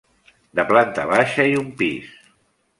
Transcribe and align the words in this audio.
De 0.59 0.65
planta 0.71 1.05
baixa 1.13 1.47
i 1.53 1.55
un 1.61 1.71
pis. 1.85 2.11